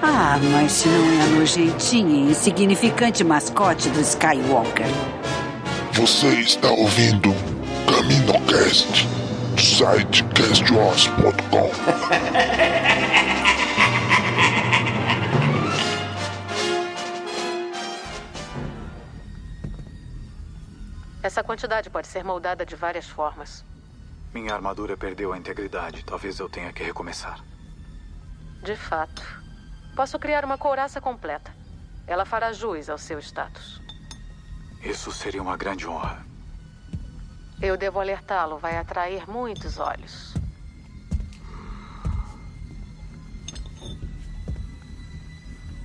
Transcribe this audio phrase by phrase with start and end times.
[0.00, 4.86] Ah, mas se não é a nojentinha e insignificante mascote do Skywalker.
[5.92, 7.30] Você está ouvindo
[7.86, 9.08] CaminoCast
[9.56, 11.70] do site castwars.com.
[21.20, 23.64] Essa quantidade pode ser moldada de várias formas.
[24.32, 26.04] Minha armadura perdeu a integridade.
[26.04, 27.40] Talvez eu tenha que recomeçar.
[28.62, 29.47] De fato.
[29.98, 31.52] Posso criar uma couraça completa.
[32.06, 33.82] Ela fará jus ao seu status.
[34.80, 36.24] Isso seria uma grande honra.
[37.60, 38.58] Eu devo alertá-lo.
[38.58, 40.34] Vai atrair muitos olhos.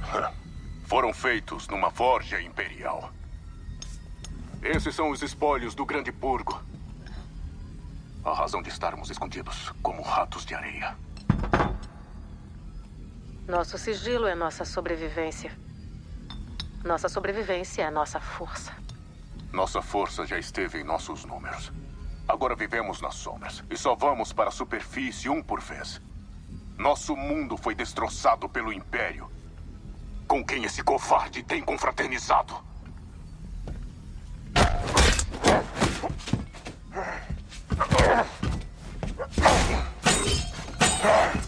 [0.86, 3.12] Foram feitos numa forja imperial.
[4.62, 6.62] Esses são os espólios do Grande Purgo.
[8.24, 10.96] A razão de estarmos escondidos como ratos de areia.
[13.48, 15.52] Nosso sigilo é nossa sobrevivência.
[16.82, 18.72] Nossa sobrevivência é nossa força.
[19.52, 21.70] Nossa força já esteve em nossos números.
[22.26, 26.02] Agora vivemos nas sombras e só vamos para a superfície um por vez.
[26.78, 29.30] Nosso mundo foi destroçado pelo Império,
[30.26, 32.56] com quem esse covarde tem confraternizado.
[41.36, 41.43] O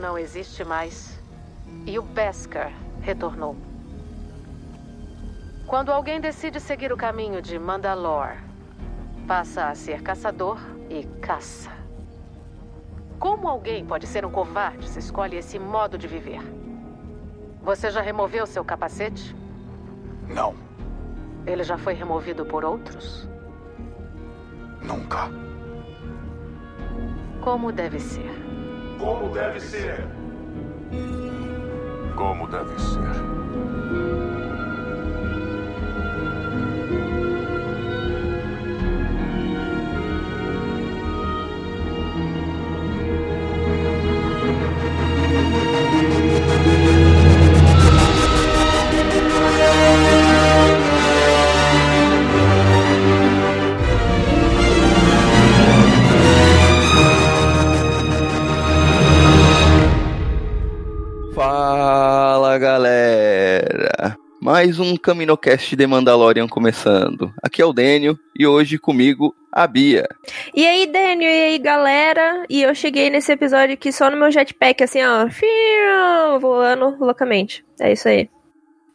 [0.00, 1.20] não existe mais.
[1.86, 3.54] E o Beskar retornou.
[5.66, 8.38] Quando alguém decide seguir o caminho de Mandalore,
[9.28, 10.58] passa a ser caçador
[10.88, 11.70] e caça.
[13.20, 16.40] Como alguém pode ser um covarde se escolhe esse modo de viver?
[17.62, 19.36] Você já removeu seu capacete?
[20.26, 20.54] Não,
[21.46, 23.28] Ele já foi removido por outros?
[24.82, 25.28] nunca.
[27.42, 28.49] Como deve ser?
[29.00, 30.04] Como deve ser?
[32.14, 33.39] Como deve ser?
[61.92, 64.16] Fala galera!
[64.40, 67.34] Mais um Caminocast de Mandalorian começando.
[67.42, 70.06] Aqui é o Dênio e hoje comigo a Bia.
[70.54, 72.44] E aí, Daniel, e aí, galera?
[72.48, 77.64] E eu cheguei nesse episódio aqui só no meu jetpack, assim, ó, voando loucamente.
[77.80, 78.30] É isso aí.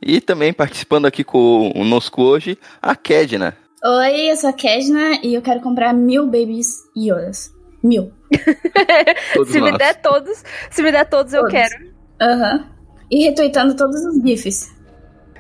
[0.02, 3.58] E também participando aqui conosco hoje, a Kedna.
[3.84, 7.52] Oi, eu sou a Kedna e eu quero comprar mil babies Yodas.
[7.84, 8.14] Mil.
[9.48, 9.80] Se me nós.
[9.80, 10.42] der todos,
[10.72, 11.52] se me der todos, eu Todos.
[11.54, 11.94] quero.
[12.22, 12.75] Aham.
[13.10, 14.74] E retweetando todos os GIFs.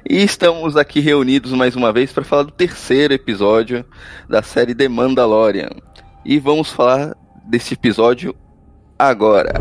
[0.07, 3.83] E estamos aqui reunidos mais uma vez para falar do terceiro episódio
[4.29, 5.71] da série The Mandalorian.
[6.23, 8.35] E vamos falar desse episódio
[8.99, 9.53] agora.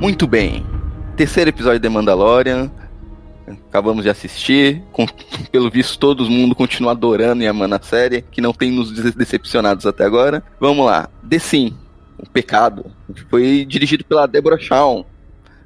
[0.00, 0.64] Muito bem.
[1.16, 2.70] Terceiro episódio de The Mandalorian.
[3.76, 4.82] Acabamos de assistir.
[4.90, 5.06] Com-
[5.52, 9.84] pelo visto, todo mundo continua adorando e amando a série, que não tem nos decepcionados
[9.84, 10.42] até agora.
[10.58, 11.10] Vamos lá.
[11.28, 11.76] The Sim,
[12.18, 12.86] o pecado.
[13.28, 15.04] Foi dirigido pela Deborah Shaw.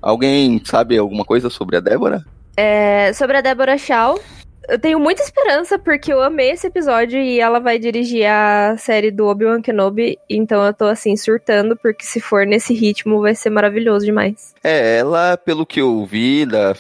[0.02, 2.26] Alguém sabe alguma coisa sobre a Débora?
[2.56, 4.18] É, sobre a Deborah Shaw,
[4.68, 9.10] eu tenho muita esperança porque eu amei esse episódio e ela vai dirigir a série
[9.10, 13.50] do Obi-Wan Kenobi, então eu tô assim surtando porque se for nesse ritmo vai ser
[13.50, 14.54] maravilhoso demais.
[14.62, 16.74] É, ela, pelo que eu vi da,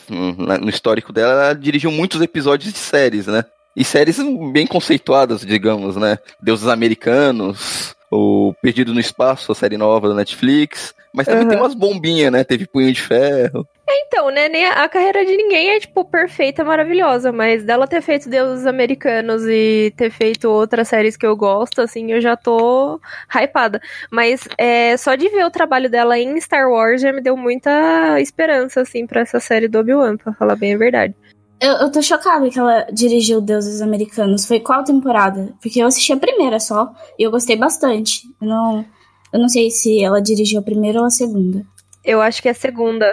[0.60, 3.44] no histórico dela, ela dirigiu muitos episódios de séries, né?
[3.76, 4.18] E séries
[4.52, 6.18] bem conceituadas, digamos, né?
[6.42, 10.94] Deuses Americanos, o Perdido no Espaço, a série nova da Netflix.
[11.12, 11.48] Mas também uhum.
[11.48, 12.44] tem umas bombinhas, né?
[12.44, 13.66] Teve Punho de Ferro.
[13.88, 14.48] É, então, né?
[14.48, 17.32] Nem a, a carreira de ninguém é, tipo, perfeita, maravilhosa.
[17.32, 22.12] Mas dela ter feito Deuses Americanos e ter feito outras séries que eu gosto, assim,
[22.12, 23.00] eu já tô
[23.34, 23.80] hypada.
[24.10, 28.20] Mas é, só de ver o trabalho dela em Star Wars já me deu muita
[28.20, 31.14] esperança, assim, pra essa série do Obi-Wan, pra falar bem a verdade.
[31.60, 34.46] Eu, eu tô chocada que ela dirigiu Deuses Americanos.
[34.46, 35.52] Foi qual temporada?
[35.60, 38.22] Porque eu assisti a primeira só e eu gostei bastante.
[38.40, 38.84] Eu não,
[39.32, 41.64] eu não sei se ela dirigiu a primeira ou a segunda.
[42.02, 43.06] Eu acho que é a segunda.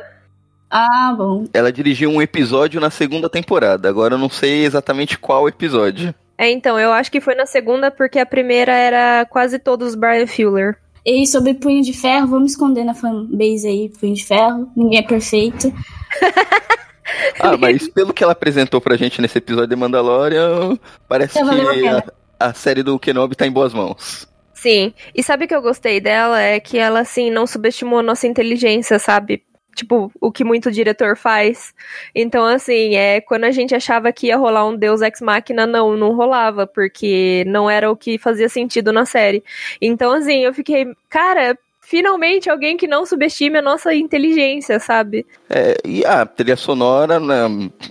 [0.70, 1.46] Ah, bom.
[1.54, 3.90] Ela dirigiu um episódio na segunda temporada.
[3.90, 6.16] Agora eu não sei exatamente qual episódio.
[6.38, 10.28] É, então, eu acho que foi na segunda porque a primeira era quase todos Brian
[10.28, 10.78] Fuller.
[11.06, 14.70] E sobre Punho de Ferro, vamos esconder na fanbase aí, Punho de Ferro.
[14.76, 15.74] Ninguém é perfeito.
[17.40, 20.78] ah, mas pelo que ela apresentou pra gente nesse episódio de Mandalorian,
[21.08, 22.04] parece que a,
[22.40, 24.28] a série do Kenobi tá em boas mãos.
[24.54, 24.94] Sim.
[25.14, 26.42] E sabe o que eu gostei dela?
[26.42, 29.44] É que ela, assim, não subestimou a nossa inteligência, sabe?
[29.78, 31.74] tipo, o que muito diretor faz.
[32.14, 35.96] Então, assim, é quando a gente achava que ia rolar um Deus Ex Machina, não,
[35.96, 39.44] não rolava, porque não era o que fazia sentido na série.
[39.80, 41.56] Então, assim, eu fiquei, cara,
[41.90, 45.26] finalmente alguém que não subestime a nossa inteligência, sabe?
[45.50, 47.44] É, e a trilha sonora, né,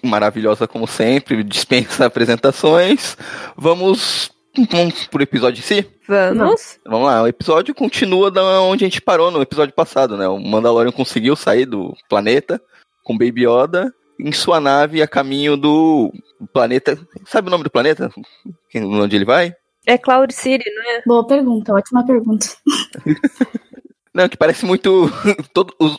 [0.04, 3.16] maravilhosa como sempre, dispensa apresentações.
[3.56, 4.30] Vamos
[4.70, 5.86] Vamos pro episódio em si?
[6.08, 6.78] Vamos.
[6.86, 10.26] Vamos lá, o episódio continua da onde a gente parou no episódio passado, né?
[10.26, 12.58] O Mandalorian conseguiu sair do planeta
[13.04, 16.10] com Baby Yoda em sua nave a caminho do
[16.54, 16.98] planeta.
[17.26, 18.10] Sabe o nome do planeta?
[18.74, 19.54] Onde ele vai?
[19.86, 21.02] É Cloud City, não é?
[21.06, 22.46] Boa pergunta, ótima pergunta.
[24.16, 25.12] Não, que parece muito.
[25.52, 25.98] Todo, os,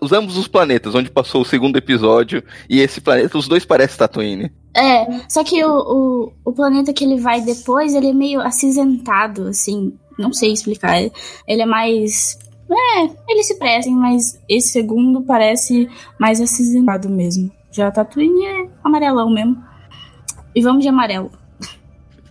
[0.00, 3.98] os, ambos os planetas, onde passou o segundo episódio, e esse planeta, os dois parecem
[3.98, 4.50] Tatooine.
[4.74, 9.48] É, só que o, o, o planeta que ele vai depois, ele é meio acinzentado,
[9.48, 9.92] assim.
[10.18, 10.98] Não sei explicar.
[10.98, 12.38] Ele é mais.
[12.70, 17.52] É, eles se parecem, mas esse segundo parece mais acinzentado mesmo.
[17.70, 19.62] Já Tatooine é amarelão mesmo.
[20.54, 21.30] E vamos de amarelo.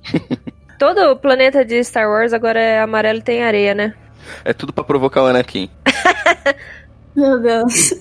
[0.79, 3.93] Todo o planeta de Star Wars agora é amarelo e tem areia, né?
[4.43, 5.69] É tudo para provocar o Anakin.
[7.15, 7.93] Meu Deus.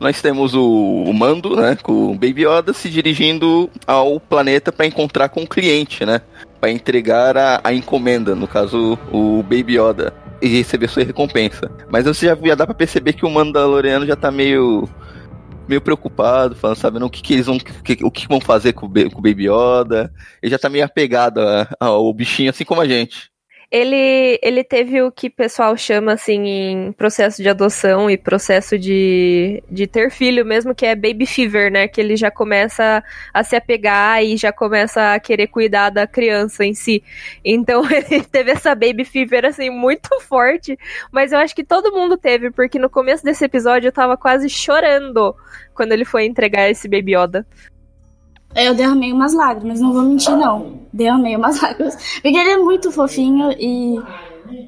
[0.00, 4.86] Nós temos o, o, Mando, né, com o Baby Yoda se dirigindo ao planeta para
[4.86, 6.20] encontrar com o cliente, né,
[6.60, 11.68] para entregar a, a, encomenda, no caso o Baby Yoda, e receber sua recompensa.
[11.90, 14.88] Mas você já, já dá para perceber que o Mandaloriano já tá meio
[15.66, 18.88] meio preocupado, falando, sabendo o que, que eles vão, que, o que vão fazer com,
[18.88, 20.10] com o Baby Yoda.
[20.40, 21.40] Ele já tá meio apegado
[21.78, 23.30] ao bichinho, assim como a gente
[23.70, 28.78] ele, ele teve o que o pessoal chama assim em processo de adoção e processo
[28.78, 31.86] de, de ter filho mesmo, que é baby fever, né?
[31.86, 36.64] Que ele já começa a se apegar e já começa a querer cuidar da criança
[36.64, 37.02] em si.
[37.44, 40.78] Então ele teve essa baby fever assim muito forte,
[41.12, 44.48] mas eu acho que todo mundo teve, porque no começo desse episódio eu tava quase
[44.48, 45.36] chorando
[45.74, 47.46] quando ele foi entregar esse baby Yoda.
[48.54, 50.80] Eu derramei umas lágrimas, não vou mentir, não.
[50.92, 51.96] Derramei umas lágrimas.
[52.22, 54.00] Porque ele é muito fofinho e.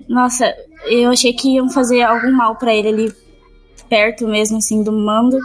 [0.08, 0.54] Nossa,
[0.86, 3.12] eu achei que iam fazer algum mal para ele ali
[3.88, 5.38] perto mesmo, assim, do mando.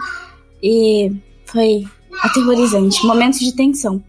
[0.62, 1.12] E
[1.46, 1.84] foi
[2.22, 3.04] aterrorizante.
[3.06, 4.02] Momentos de tensão.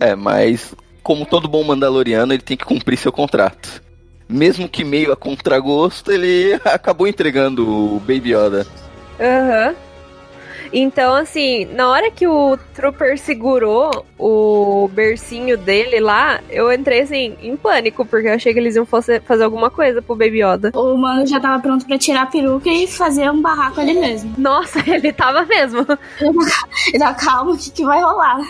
[0.00, 3.82] É, mas como todo bom Mandaloriano, ele tem que cumprir seu contrato.
[4.28, 8.66] Mesmo que meio a contragosto, ele acabou entregando o Baby Yoda.
[9.18, 9.68] Aham.
[9.68, 9.87] Uhum.
[10.72, 17.36] Então, assim, na hora que o Trooper segurou o bercinho dele lá, eu entrei, assim,
[17.40, 20.72] em pânico, porque eu achei que eles iam fazer alguma coisa pro Baby Yoda.
[20.74, 24.34] O mano já tava pronto para tirar a peruca e fazer um barraco ali mesmo.
[24.36, 25.86] Nossa, ele tava mesmo.
[26.88, 28.40] Ele tava, calma, o que, que vai rolar?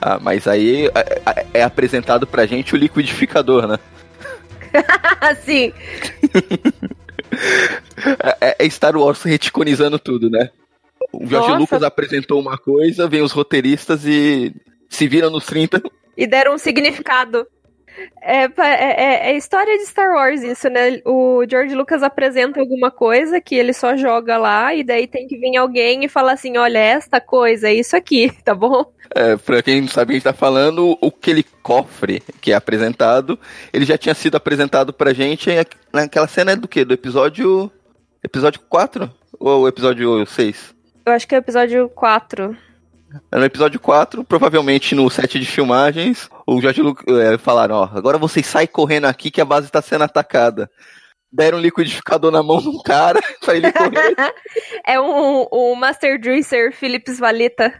[0.00, 3.78] Ah, mas aí é, é, é apresentado pra gente o liquidificador, né?
[5.44, 5.72] Sim.
[8.40, 10.50] é, é Star Wars reticonizando tudo, né?
[11.20, 11.58] O Jorge Nossa.
[11.58, 14.54] Lucas apresentou uma coisa, vem os roteiristas e
[14.88, 15.82] se viram nos 30.
[16.16, 17.46] E deram um significado.
[18.22, 21.00] É, é, é, é, história de Star Wars isso, né?
[21.04, 25.38] O George Lucas apresenta alguma coisa que ele só joga lá e daí tem que
[25.38, 28.84] vir alguém e falar assim, olha, esta coisa, é isso aqui, tá bom?
[29.14, 32.54] É, pra quem não sabe o que a gente tá falando, aquele cofre que é
[32.54, 33.38] apresentado,
[33.72, 35.48] ele já tinha sido apresentado pra gente
[35.92, 36.84] naquela cena do quê?
[36.84, 37.70] Do episódio...
[38.24, 39.08] Episódio 4?
[39.38, 40.75] Ou episódio 6?
[41.06, 42.56] Eu acho que é o episódio 4.
[43.32, 48.18] No episódio 4, provavelmente no set de filmagens, o Jorge Lucas é, falaram, ó, agora
[48.18, 50.68] vocês saem correndo aqui que a base tá sendo atacada.
[51.30, 54.16] Deram um liquidificador na mão de um cara pra ele correr.
[54.84, 57.72] é um, um Master Juicer Philips Valita.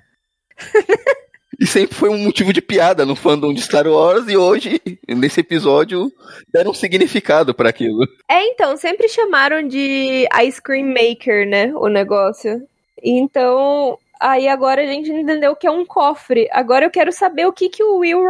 [1.59, 5.41] E sempre foi um motivo de piada no fandom de Star Wars e hoje, nesse
[5.41, 6.13] episódio,
[6.53, 8.07] deram um significado para aquilo.
[8.31, 12.63] É, então, sempre chamaram de Ice Cream Maker, né, o negócio.
[13.03, 16.49] Então, aí agora a gente entendeu que é um cofre.
[16.53, 18.25] Agora eu quero saber o que que o Will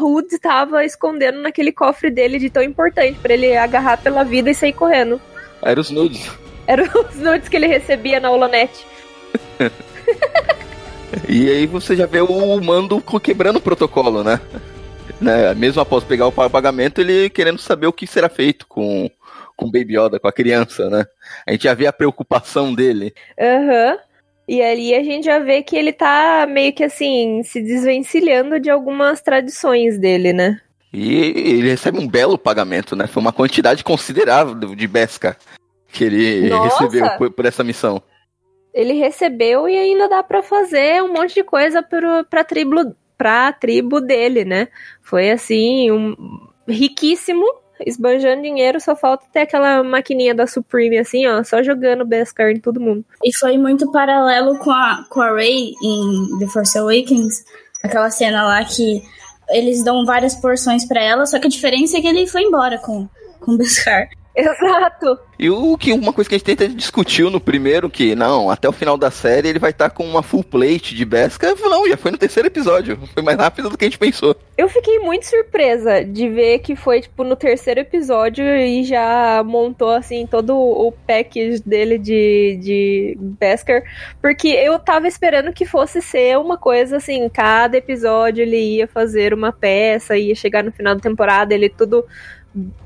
[0.00, 4.54] Hood estava escondendo naquele cofre dele de tão importante para ele agarrar pela vida e
[4.54, 5.20] sair correndo.
[5.62, 6.30] Era os nudes.
[6.66, 8.86] Era os nudes que ele recebia na Olonete.
[11.28, 14.40] E aí você já vê o mando quebrando o protocolo, né?
[15.20, 15.54] né?
[15.54, 19.10] Mesmo após pegar o pagamento, ele querendo saber o que será feito com,
[19.56, 21.04] com o Baby Yoda, com a criança, né?
[21.46, 23.14] A gente já vê a preocupação dele.
[23.38, 23.92] Aham.
[23.92, 24.11] Uhum.
[24.46, 28.70] E ali a gente já vê que ele tá meio que assim, se desvencilhando de
[28.70, 30.60] algumas tradições dele, né?
[30.92, 33.06] E ele recebe um belo pagamento, né?
[33.06, 35.36] Foi uma quantidade considerável de Beskar
[35.90, 36.84] que ele Nossa.
[36.84, 38.02] recebeu por, por essa missão
[38.72, 43.52] ele recebeu e ainda dá para fazer um monte de coisa pro, pra, tribo, pra
[43.52, 44.68] tribo dele, né?
[45.02, 46.16] Foi assim, um
[46.66, 47.44] riquíssimo,
[47.86, 52.60] esbanjando dinheiro, só falta ter aquela maquininha da Supreme, assim, ó, só jogando Beskar em
[52.60, 53.04] todo mundo.
[53.22, 57.44] E foi muito paralelo com a, com a Rey em The Force Awakens,
[57.82, 59.02] aquela cena lá que
[59.50, 62.78] eles dão várias porções para ela, só que a diferença é que ele foi embora
[62.78, 63.08] com,
[63.40, 64.08] com o Beskar.
[64.36, 65.18] Exato.
[65.38, 68.68] E o que uma coisa que a gente tenta discutiu no primeiro, que não, até
[68.68, 71.54] o final da série ele vai estar tá com uma full plate de Beskar.
[71.60, 72.98] Não, já foi no terceiro episódio.
[73.12, 74.34] Foi mais rápido do que a gente pensou.
[74.56, 79.90] Eu fiquei muito surpresa de ver que foi, tipo, no terceiro episódio e já montou,
[79.90, 83.82] assim, todo o package dele de, de Beskar.
[84.20, 89.34] Porque eu tava esperando que fosse ser uma coisa assim, cada episódio ele ia fazer
[89.34, 92.04] uma peça, ia chegar no final da temporada, ele tudo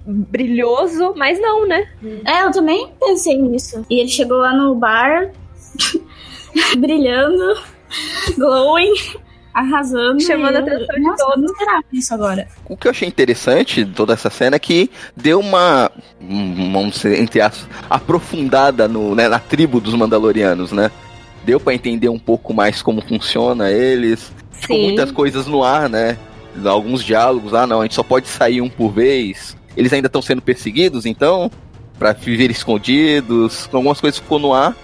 [0.07, 1.89] brilhoso, mas não, né?
[2.25, 3.85] É, eu também pensei nisso.
[3.91, 5.31] E ele chegou lá no bar,
[6.79, 7.59] brilhando,
[8.37, 8.95] glowing,
[9.53, 10.21] arrasando.
[10.21, 11.53] Chamando a atenção de Nossa, todos.
[11.93, 12.47] isso agora.
[12.69, 17.21] O que eu achei interessante de toda essa cena é que deu uma, vamos dizer,
[17.21, 20.91] entre as aprofundada no, né, na tribo dos Mandalorianos, né?
[21.45, 24.33] Deu para entender um pouco mais como funciona eles.
[24.67, 24.85] Sim.
[24.85, 26.17] muitas coisas no ar, né?
[26.65, 29.57] Alguns diálogos, ah não, a gente só pode sair um por vez.
[29.77, 31.51] Eles ainda estão sendo perseguidos, então,
[31.99, 34.75] para viver escondidos, algumas coisas ficou no ar.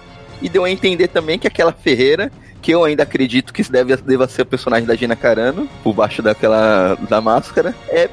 [0.41, 4.27] E deu a entender também que aquela Ferreira, que eu ainda acredito que deve, deva
[4.27, 8.09] ser o personagem da Gina Carano, por baixo daquela da máscara, é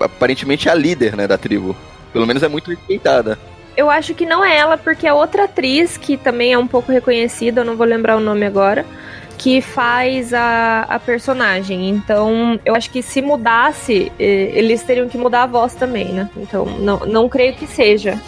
[0.00, 1.76] aparentemente a líder, né, da tribo.
[2.12, 3.38] Pelo menos é muito respeitada.
[3.76, 6.92] Eu acho que não é ela, porque a outra atriz, que também é um pouco
[6.92, 8.86] reconhecida, eu não vou lembrar o nome agora,
[9.44, 11.90] que faz a, a personagem.
[11.90, 16.30] Então, eu acho que se mudasse, eles teriam que mudar a voz também, né?
[16.34, 18.18] Então, não, não creio que seja.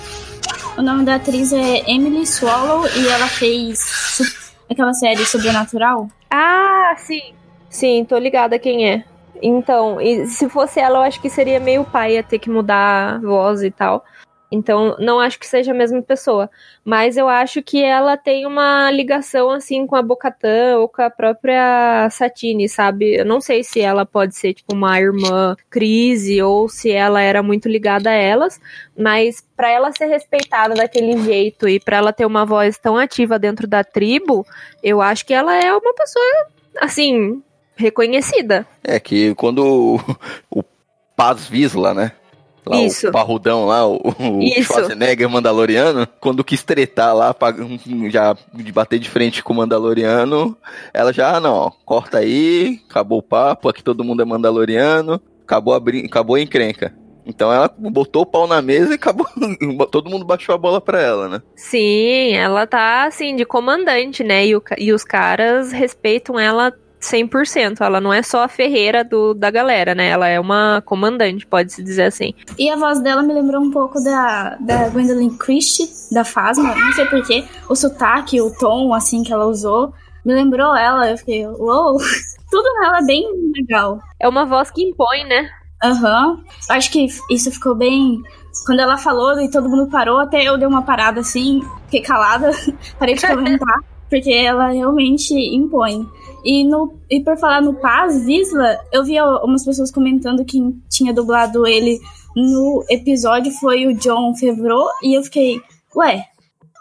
[0.76, 4.20] O nome da atriz é Emily Swallow e ela fez
[4.70, 6.06] aquela série Sobrenatural.
[6.30, 7.32] Ah, sim.
[7.70, 9.02] Sim, tô ligada quem é.
[9.40, 9.96] Então,
[10.26, 13.70] se fosse ela, eu acho que seria meio pai ter que mudar a voz e
[13.70, 14.04] tal.
[14.50, 16.48] Então, não acho que seja a mesma pessoa.
[16.84, 21.10] Mas eu acho que ela tem uma ligação, assim, com a Bocatã ou com a
[21.10, 23.16] própria Satine, sabe?
[23.16, 27.42] Eu não sei se ela pode ser, tipo, uma irmã crise ou se ela era
[27.42, 28.60] muito ligada a elas.
[28.96, 33.38] Mas para ela ser respeitada daquele jeito e para ela ter uma voz tão ativa
[33.38, 34.46] dentro da tribo,
[34.82, 36.46] eu acho que ela é uma pessoa,
[36.80, 37.42] assim,
[37.76, 38.66] reconhecida.
[38.84, 40.00] É que quando
[40.50, 40.62] o,
[41.16, 42.12] Paz Visla, né?
[42.68, 43.08] Lá, Isso.
[43.08, 47.34] O parrudão lá, o, o Schwarzenegger Mandaloriano, quando quis tretar lá,
[48.10, 50.56] já de bater de frente com o Mandaloriano,
[50.92, 55.74] ela já, ah, não, corta aí, acabou o papo, aqui todo mundo é Mandaloriano, acabou
[55.74, 56.92] a, acabou a encrenca.
[57.26, 59.26] Então ela botou o pau na mesa e acabou.
[59.90, 61.42] Todo mundo baixou a bola pra ela, né?
[61.56, 64.46] Sim, ela tá assim, de comandante, né?
[64.46, 66.72] E, o, e os caras respeitam ela
[67.10, 67.80] 100%.
[67.80, 70.08] Ela não é só a ferreira do, da galera, né?
[70.08, 72.34] Ela é uma comandante, pode-se dizer assim.
[72.58, 76.74] E a voz dela me lembrou um pouco da, da Gwendolyn Christie, da Fasma.
[76.74, 77.44] Não sei porquê.
[77.68, 79.92] O sotaque, o tom, assim, que ela usou,
[80.24, 81.10] me lembrou ela.
[81.10, 81.96] Eu fiquei, uou!
[82.50, 83.24] Tudo nela é bem
[83.56, 83.98] legal.
[84.20, 85.48] É uma voz que impõe, né?
[85.82, 86.30] Aham.
[86.30, 86.44] Uhum.
[86.70, 88.22] Acho que isso ficou bem.
[88.64, 92.50] Quando ela falou e todo mundo parou, até eu dei uma parada assim, fiquei calada,
[92.98, 96.06] parei de comentar, porque ela realmente impõe.
[96.46, 101.12] E, no, e por falar no Paz, Visla, eu vi algumas pessoas comentando que tinha
[101.12, 101.98] dublado ele
[102.36, 105.60] no episódio foi o John Favreau, e eu fiquei,
[105.96, 106.24] ué,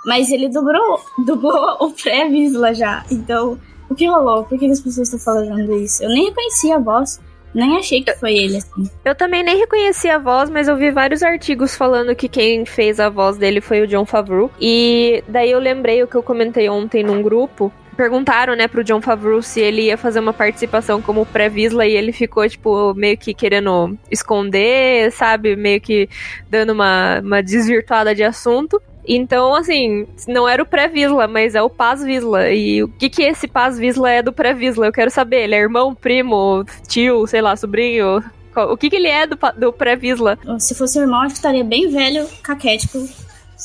[0.06, 3.04] mas ele dublou, dublou o pré-Visla já.
[3.10, 3.58] Então,
[3.90, 4.44] O que rolou?
[4.44, 6.04] Por que as pessoas estão falando isso?
[6.04, 7.20] Eu nem reconhecia a voz.
[7.54, 8.90] Nem achei que foi ele, assim.
[9.06, 13.00] Eu também nem reconheci a voz, mas eu vi vários artigos falando que quem fez
[13.00, 14.52] a voz dele foi o John Favreau.
[14.60, 19.02] E daí eu lembrei o que eu comentei ontem num grupo, perguntaram, né, pro John
[19.02, 23.34] Favreau se ele ia fazer uma participação como pré-Visla e ele ficou, tipo, meio que
[23.34, 25.56] querendo esconder, sabe?
[25.56, 26.10] Meio que
[26.50, 28.82] dando uma, uma desvirtuada de assunto.
[29.08, 32.50] Então, assim, não era o pré-Visla, mas é o Paz-Visla.
[32.50, 34.88] E o que que esse Paz-Visla é do pré-Visla?
[34.88, 35.44] Eu quero saber.
[35.44, 38.24] Ele é irmão, primo, tio, sei lá, sobrinho?
[38.56, 40.40] O que que ele é do, do pré-Visla?
[40.60, 43.08] Se fosse irmão, acho que estaria bem velho, caquético,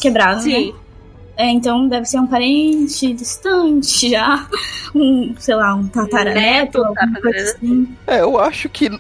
[0.01, 0.73] quebrado, Sim.
[0.73, 0.79] né?
[1.41, 4.47] É, então deve ser um parente distante já.
[4.93, 7.97] Um, sei lá, um tataraneto, Neto, alguma coisa assim.
[8.09, 8.91] É, eu acho que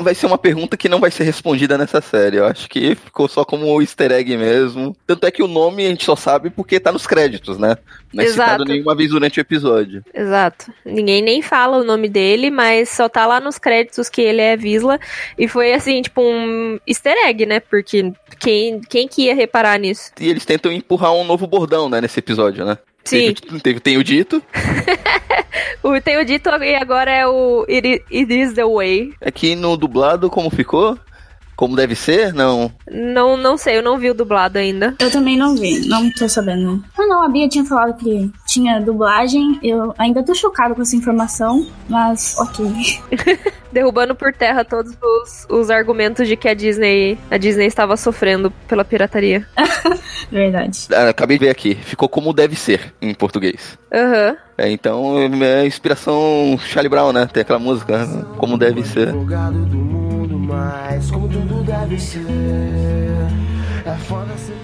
[0.00, 2.36] vai ser uma pergunta que não vai ser respondida nessa série.
[2.36, 4.96] Eu acho que ficou só como um easter egg mesmo.
[5.06, 7.76] Tanto é que o nome a gente só sabe porque tá nos créditos, né?
[8.12, 8.50] Não é Exato.
[8.50, 10.02] citado nenhuma vez durante o episódio.
[10.14, 10.72] Exato.
[10.84, 14.56] Ninguém nem fala o nome dele, mas só tá lá nos créditos que ele é
[14.56, 14.98] Visla.
[15.38, 17.60] E foi assim, tipo, um easter egg, né?
[17.60, 20.12] Porque quem, quem que ia reparar nisso?
[20.20, 22.78] E eles tentam empurrar um novo bordão, né, nesse episódio, né?
[23.08, 23.34] Sim.
[23.34, 24.42] Teve, teve, tem o dito.
[25.82, 29.14] O tenho dito e agora é o It Is, It Is The Way.
[29.20, 30.98] Aqui no dublado, como ficou?
[31.56, 32.34] Como deve ser?
[32.34, 32.70] Não.
[32.90, 34.94] Não, não sei, eu não vi o dublado ainda.
[34.98, 36.84] Eu também não vi, não tô sabendo.
[36.96, 39.58] Ah não, a Bia tinha falado que tinha dublagem.
[39.62, 42.66] Eu ainda tô chocado com essa informação, mas ok.
[43.72, 48.50] Derrubando por terra todos os, os argumentos de que a Disney, a Disney estava sofrendo
[48.68, 49.46] pela pirataria.
[50.30, 50.88] Verdade.
[50.92, 51.74] Ah, acabei de ver aqui.
[51.74, 53.78] Ficou como deve ser em português.
[53.92, 54.36] Aham.
[54.58, 57.28] É, então é inspiração Charlie Brown, né?
[57.30, 58.24] Tem aquela música, né?
[58.38, 59.12] como deve ser.
[60.46, 62.22] Mas como tudo deve ser.
[63.84, 64.54] É foda ser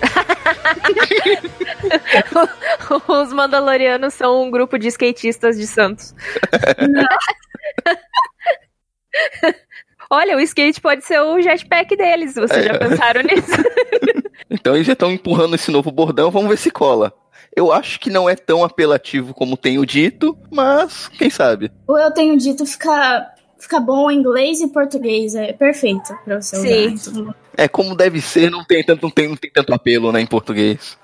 [3.08, 6.14] Os Mandalorianos são um grupo de skatistas de Santos.
[10.10, 12.34] Olha, o skate pode ser o jetpack deles.
[12.34, 13.50] Vocês já pensaram nisso?
[14.52, 17.14] Então eles já estão empurrando esse novo bordão, vamos ver se cola.
[17.54, 21.70] Eu acho que não é tão apelativo como tenho dito, mas quem sabe?
[21.86, 26.56] Ou eu tenho dito fica, fica bom em inglês e português, é perfeito pra você
[26.56, 26.94] Sim.
[26.94, 27.34] usar.
[27.56, 30.26] É como deve ser, não tem tanto, não tem, não tem tanto apelo, né, em
[30.26, 30.98] português.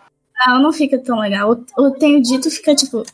[0.47, 1.53] Não, não fica tão legal.
[1.77, 3.05] O, o tenho dito fica tipo,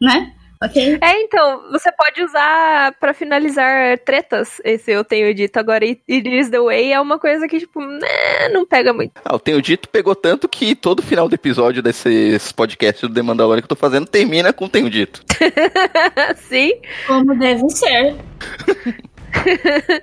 [0.00, 0.34] né?
[0.62, 0.98] Ok?
[1.00, 5.56] É, então, você pode usar pra finalizar tretas, esse eu tenho dito.
[5.56, 9.12] Agora, It It Is The Way é uma coisa que, tipo, né, não pega muito.
[9.24, 13.22] Ah, o tenho dito pegou tanto que todo final do episódio desses podcasts do The
[13.22, 15.22] Mandalorian que eu tô fazendo termina com tenho dito.
[16.36, 16.72] Sim.
[17.06, 18.16] Como deve ser.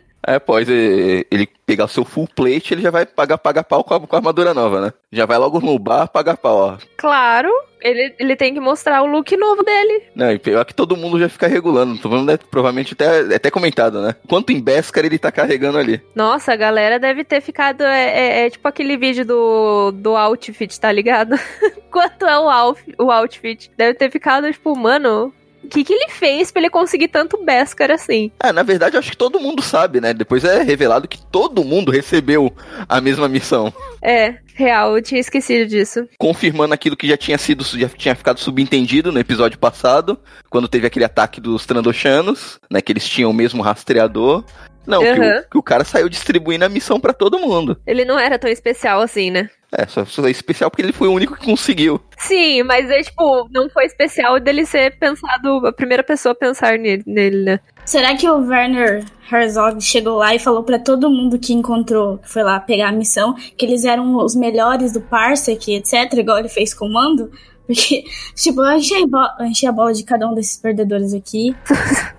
[0.27, 3.83] É, após eh, ele pegar o seu full plate, ele já vai pagar, pagar pau
[3.83, 4.93] com a, com a armadura nova, né?
[5.11, 6.77] Já vai logo no bar pagar pau, ó.
[6.97, 7.49] Claro,
[7.81, 10.03] ele, ele tem que mostrar o look novo dele.
[10.15, 11.97] Não, e pior que todo mundo já fica regulando.
[11.99, 14.15] Tô falando, né, provavelmente até, até comentado, né?
[14.27, 16.01] Quanto em Beskar ele tá carregando ali.
[16.15, 17.81] Nossa, a galera deve ter ficado.
[17.83, 18.05] É,
[18.41, 21.35] é- é tipo aquele vídeo do, do outfit, tá ligado?
[21.91, 23.71] Quanto é o, outf- o outfit?
[23.77, 25.33] Deve ter ficado, tipo, mano.
[25.65, 28.32] O que, que ele fez pra ele conseguir tanto Beskar assim?
[28.39, 30.13] Ah, na verdade, eu acho que todo mundo sabe, né?
[30.13, 32.54] Depois é revelado que todo mundo recebeu
[32.88, 33.73] a mesma missão.
[34.01, 36.08] É, real, eu tinha esquecido disso.
[36.19, 40.86] Confirmando aquilo que já tinha sido, já tinha ficado subentendido no episódio passado, quando teve
[40.86, 42.82] aquele ataque dos Trandoshanos, né?
[42.82, 44.43] Que eles tinham o mesmo rastreador.
[44.86, 45.39] Não, que, Aham.
[45.39, 47.80] o, que o cara saiu distribuindo a missão pra todo mundo.
[47.88, 49.49] Ele não era tão especial assim, né?
[49.77, 51.99] É, só, só é especial porque ele foi o único que conseguiu.
[52.17, 56.77] Sim, mas é tipo, não foi especial dele ser pensado, a primeira pessoa a pensar
[56.79, 57.59] nele, nele, né?
[57.83, 62.29] Será que o Werner Herzog chegou lá e falou pra todo mundo que encontrou, que
[62.29, 66.49] foi lá pegar a missão, que eles eram os melhores do Parsec, etc, igual ele
[66.49, 67.29] fez com o Mando?
[67.67, 68.04] Porque,
[68.36, 71.56] tipo, eu enchi a, bo- eu enchi a bola de cada um desses perdedores aqui.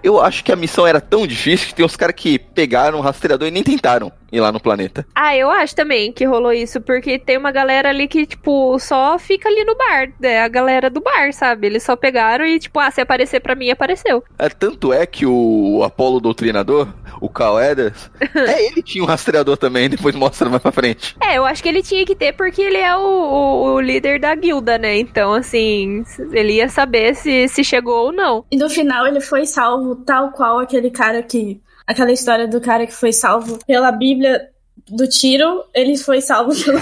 [0.03, 3.03] Eu acho que a missão era tão difícil que tem uns caras que pegaram o
[3.03, 5.07] rastreador e nem tentaram ir lá no planeta.
[5.15, 9.19] Ah, eu acho também que rolou isso, porque tem uma galera ali que, tipo, só
[9.19, 10.09] fica ali no bar.
[10.23, 11.69] É a galera do bar, sabe?
[11.69, 14.23] Eles só pegaram e, tipo, ah, se aparecer pra mim, apareceu.
[14.39, 16.89] É, tanto é que o Apolo Doutrinador,
[17.21, 21.17] o Cal Eders, é, ele tinha um rastreador também, depois mostra mais pra frente.
[21.23, 24.19] É, eu acho que ele tinha que ter porque ele é o, o- o líder
[24.21, 24.99] da guilda, né?
[24.99, 28.45] Então, assim, ele ia saber se, se chegou ou não.
[28.51, 31.61] E no final ele foi salvo tal qual aquele cara que.
[31.87, 34.49] Aquela história do cara que foi salvo pela Bíblia
[34.89, 36.79] do tiro, ele foi salvo pelo.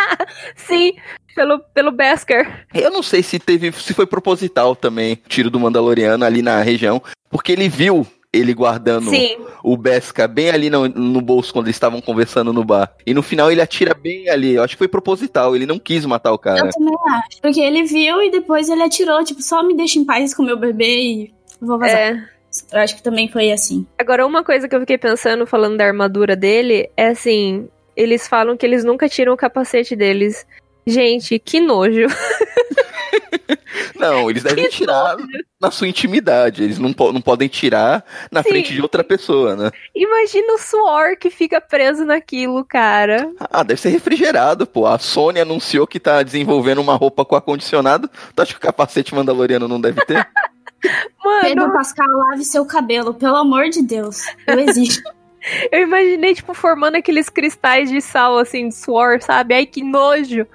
[0.56, 0.94] Sim,
[1.34, 2.66] pelo, pelo Beskar.
[2.74, 6.60] Eu não sei se teve, se foi proposital também, o tiro do Mandaloriano ali na
[6.62, 8.06] região, porque ele viu
[8.38, 9.36] ele guardando Sim.
[9.62, 12.92] o Beskar bem ali no, no bolso quando eles estavam conversando no bar.
[13.06, 14.54] E no final ele atira bem ali.
[14.54, 16.66] Eu acho que foi proposital, ele não quis matar o cara.
[16.66, 17.40] Eu também acho.
[17.40, 20.58] Porque ele viu e depois ele atirou, tipo, só me deixa em paz com meu
[20.58, 21.98] bebê e vou vazar.
[21.98, 22.38] É.
[22.72, 23.86] Eu acho que também foi assim.
[23.98, 28.56] Agora, uma coisa que eu fiquei pensando, falando da armadura dele, é assim: eles falam
[28.56, 30.46] que eles nunca tiram o capacete deles.
[30.90, 32.06] Gente, que nojo.
[33.94, 35.16] Não, eles devem tirar
[35.60, 36.62] na sua intimidade.
[36.62, 38.48] Eles não, po- não podem tirar na Sim.
[38.50, 39.70] frente de outra pessoa, né?
[39.94, 43.30] Imagina o suor que fica preso naquilo, cara.
[43.50, 44.86] Ah, deve ser refrigerado, pô.
[44.86, 48.08] A Sony anunciou que tá desenvolvendo uma roupa com ar-condicionado.
[48.34, 50.26] Tu acha que o capacete mandaloriano não deve ter?
[51.42, 54.22] Pedro Pascal, lave seu cabelo, pelo amor de Deus.
[54.46, 55.02] Eu exijo.
[55.70, 59.54] Eu imaginei, tipo, formando aqueles cristais de sal, assim, de suor, sabe?
[59.54, 60.46] Ai, que nojo.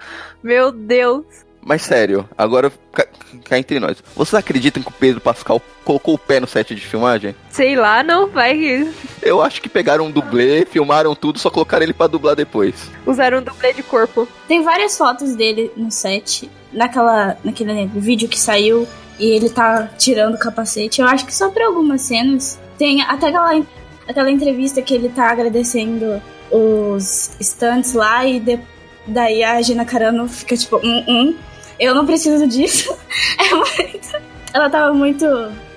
[0.41, 1.25] Meu Deus.
[1.65, 3.08] Mas sério, agora cá,
[3.45, 4.03] cá entre nós.
[4.15, 7.34] Vocês acreditam que o Pedro Pascal colocou o pé no set de filmagem?
[7.49, 8.86] Sei lá, não vai.
[9.21, 12.91] Eu acho que pegaram um dublê, filmaram tudo, só colocaram ele pra dublar depois.
[13.06, 14.27] Usaram um dublê de corpo.
[14.45, 18.86] Tem várias fotos dele no set, naquela, naquele vídeo que saiu
[19.17, 20.99] e ele tá tirando o capacete.
[20.99, 22.60] Eu acho que só pra algumas cenas.
[22.77, 23.63] Tem até aquela,
[24.08, 28.60] aquela entrevista que ele tá agradecendo os stunts lá e de-
[29.08, 31.36] daí a Gina Carano fica tipo, hum, hum,
[31.80, 32.96] eu não preciso disso.
[33.39, 34.08] É muito.
[34.54, 35.26] Ela tava muito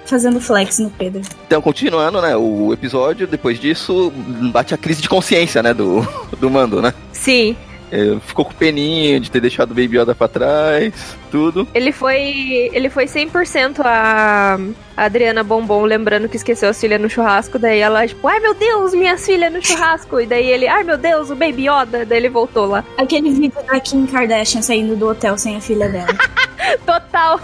[0.04, 1.22] fazendo flex no Pedro.
[1.46, 4.12] Então, continuando, né, o episódio, depois disso,
[4.52, 6.06] bate a crise de consciência, né, do,
[6.38, 6.94] do Mando, né?
[7.12, 7.56] Sim.
[7.90, 11.68] É, ficou com peninha de ter deixado o Baby Yoda pra trás, tudo.
[11.72, 12.70] Ele foi.
[12.72, 14.58] Ele foi 100% a
[14.96, 17.58] a Adriana Bombom, lembrando que esqueceu as filhas no churrasco.
[17.58, 20.18] Daí ela, tipo, ai meu Deus, minhas filhas no churrasco.
[20.18, 22.06] E daí ele, ai meu Deus, o Baby Yoda.
[22.06, 22.82] Daí ele voltou lá.
[22.96, 26.08] Aquele vídeo da Kim Kardashian saindo do hotel sem a filha dela.
[26.86, 27.38] Total.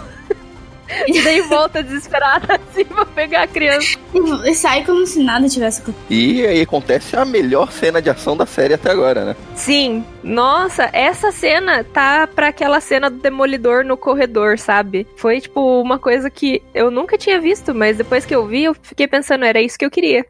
[1.07, 3.97] E daí volta desesperada assim pra pegar a criança.
[4.45, 6.11] E sai como se nada tivesse acontecido.
[6.11, 9.35] E aí acontece a melhor cena de ação da série até agora, né?
[9.55, 15.07] Sim, nossa, essa cena tá pra aquela cena do demolidor no corredor, sabe?
[15.17, 18.75] Foi tipo uma coisa que eu nunca tinha visto, mas depois que eu vi, eu
[18.81, 20.25] fiquei pensando, era isso que eu queria.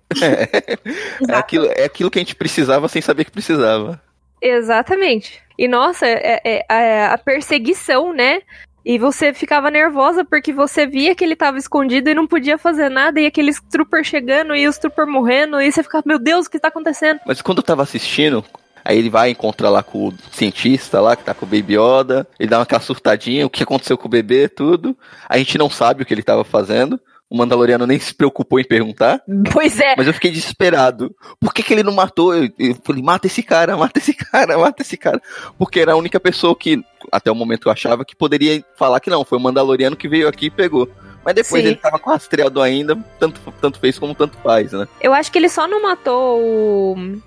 [1.29, 4.01] É aquilo, é aquilo que a gente precisava sem saber que precisava.
[4.41, 5.41] Exatamente.
[5.57, 8.41] E nossa, é, é- é a perseguição, né?
[8.85, 12.89] E você ficava nervosa porque você via que ele tava escondido e não podia fazer
[12.89, 16.49] nada, e aqueles troopers chegando e os troopers morrendo, e você ficava, meu Deus, o
[16.49, 17.19] que tá acontecendo?
[17.25, 18.43] Mas quando eu tava assistindo,
[18.83, 22.27] aí ele vai encontrar lá com o cientista lá, que tá com o Baby Yoda,
[22.37, 24.97] ele dá uma surtadinha, o que aconteceu com o bebê, tudo.
[25.29, 26.99] A gente não sabe o que ele tava fazendo.
[27.33, 29.19] O Mandaloriano nem se preocupou em perguntar.
[29.51, 29.95] Pois é.
[29.97, 31.15] Mas eu fiquei desesperado.
[31.39, 32.35] Por que, que ele não matou?
[32.35, 35.19] Eu, eu falei, mata esse cara, mata esse cara, mata esse cara.
[35.57, 39.09] Porque era a única pessoa que, até o momento eu achava, que poderia falar que
[39.09, 40.87] não, foi o Mandaloriano que veio aqui e pegou.
[41.25, 41.69] Mas depois Sim.
[41.69, 44.87] ele tava com rastreado ainda, tanto, tanto fez como tanto faz, né?
[45.01, 47.21] Eu acho que ele só não matou o,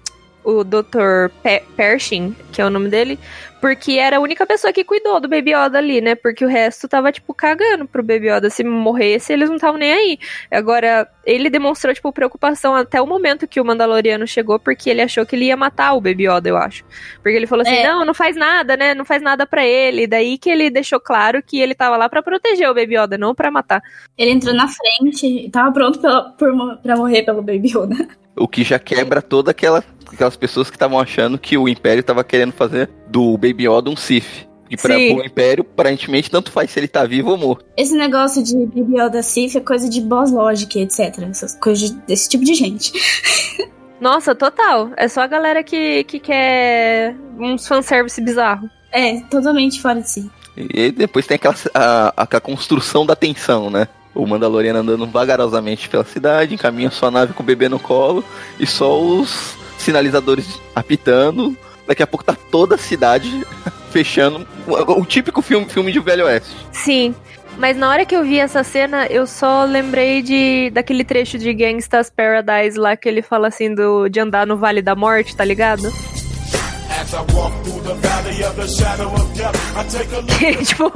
[0.45, 1.33] o Dr.
[1.43, 3.19] Pe Pershing, que é o nome dele,
[3.61, 6.15] porque era a única pessoa que cuidou do Baby Yoda ali, né?
[6.15, 8.51] Porque o resto tava, tipo, cagando pro Baby Yoda.
[8.51, 10.19] Se morresse, eles não estavam nem aí.
[10.51, 15.25] Agora, ele demonstrou, tipo, preocupação até o momento que o Mandaloriano chegou, porque ele achou
[15.27, 16.85] que ele ia matar o Baby Yoda, eu acho.
[17.23, 17.87] Porque ele falou assim, É.
[17.89, 18.95] não, não faz nada, né?
[18.95, 20.07] Não faz nada pra ele.
[20.07, 23.35] Daí que ele deixou claro que ele tava lá pra proteger o Baby Yoda, não
[23.35, 23.83] pra matar.
[24.17, 28.09] Ele entrou na frente e tava pronto pela, por, pra morrer pelo Baby Yoda.
[28.39, 32.23] O que já quebra toda aquela, aquelas pessoas que estavam achando que o Império tava
[32.23, 34.47] querendo fazer do Baby Yoda um Sith.
[34.69, 35.15] E pra Sim.
[35.17, 37.65] o Império, aparentemente, tanto faz se ele tá vivo ou morto.
[37.77, 41.19] Esse negócio de Baby Yoda Sif é coisa de boss logic, etc.
[41.31, 42.93] Essas coisas de- desse tipo de gente.
[44.01, 44.91] Nossa, total.
[44.97, 48.69] É só a galera que, que quer uns fanservice bizarro.
[48.93, 50.31] É, totalmente fora de si.
[50.57, 53.89] E depois tem aquela a, aquela construção da tensão, né?
[54.15, 58.25] O Mandaloriano andando vagarosamente pela cidade, encaminha sua nave com o bebê no colo
[58.59, 61.57] e só os sinalizadores apitando.
[61.87, 63.47] Daqui a pouco tá toda a cidade
[63.91, 64.47] fechando.
[64.67, 66.55] O, o típico filme, filme de Velho Oeste.
[66.73, 67.15] Sim.
[67.59, 71.55] Mas na hora que eu vi essa cena, eu só lembrei de daquele trecho de
[71.55, 75.45] Gangsta's Paradise lá que ele fala assim do, de andar no Vale da Morte, tá
[75.45, 75.91] ligado?
[80.39, 80.93] Que, tipo,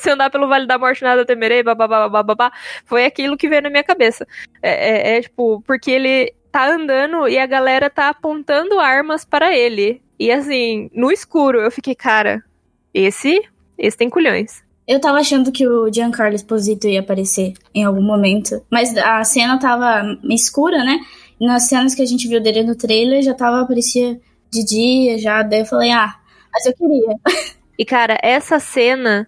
[0.00, 2.52] se andar pelo Vale da Morte, nada temerei, babá, babá,
[2.84, 4.26] foi aquilo que veio na minha cabeça.
[4.62, 9.56] É, é, é, tipo, porque ele tá andando e a galera tá apontando armas para
[9.56, 10.02] ele.
[10.20, 12.44] E assim, no escuro, eu fiquei, cara,
[12.92, 13.40] esse,
[13.78, 14.62] esse tem culhões.
[14.86, 18.62] Eu tava achando que o Giancarlo Esposito ia aparecer em algum momento.
[18.70, 21.00] Mas a cena tava escura, né?
[21.40, 25.42] Nas cenas que a gente viu dele no trailer já tava, parecia de dia, já.
[25.42, 26.14] Daí eu falei, ah,
[26.52, 27.16] mas eu queria.
[27.78, 29.26] E, cara, essa cena,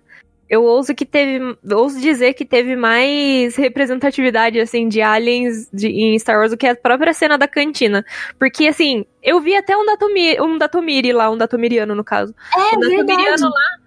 [0.52, 1.56] eu ouso que teve.
[1.72, 6.66] ouso dizer que teve mais representatividade, assim, de aliens de, em Star Wars do que
[6.66, 8.04] a própria cena da cantina.
[8.38, 12.34] Porque, assim, eu vi até um Datomiri, um Datomiri lá, um Datomiriano, no caso.
[12.54, 12.80] É um.
[12.80, 13.78] Datomiriano lá.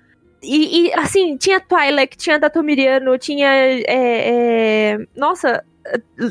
[0.42, 3.48] E, e, assim, tinha Twi'lek, tinha Datomiriano, tinha.
[3.48, 5.64] É, é, nossa,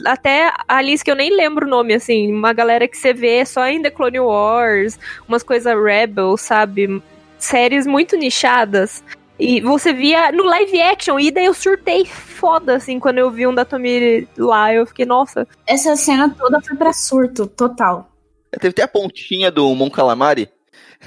[0.04, 3.46] até a Alice que eu nem lembro o nome, assim, uma galera que você vê
[3.46, 7.00] só em The Clone Wars, umas coisas Rebel, sabe?
[7.38, 9.04] Séries muito nichadas.
[9.38, 13.46] E você via no live action, e daí eu surtei foda, assim, quando eu vi
[13.46, 15.46] um da Tomiri lá, eu fiquei, nossa.
[15.66, 18.08] Essa cena toda foi pra surto, total.
[18.52, 20.48] Teve até a pontinha do Mon Calamari,